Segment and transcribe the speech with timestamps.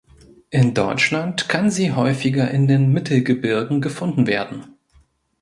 [0.49, 4.65] In Deutschland kann sie häufiger in den Mittelgebirgen gefunden werden.